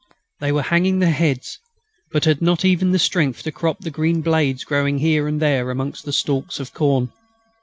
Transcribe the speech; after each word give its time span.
They 0.39 0.51
were 0.51 0.63
hanging 0.63 0.97
their 0.97 1.11
heads, 1.11 1.59
but 2.11 2.25
had 2.25 2.41
not 2.41 2.65
even 2.65 2.91
the 2.91 2.97
strength 2.97 3.43
to 3.43 3.51
crop 3.51 3.81
the 3.81 3.91
green 3.91 4.21
blades 4.21 4.63
growing 4.63 4.97
here 4.97 5.27
and 5.27 5.39
there 5.39 5.69
among 5.69 5.93
the 6.03 6.11
stalks 6.11 6.59
of 6.59 6.73
corn. 6.73 7.11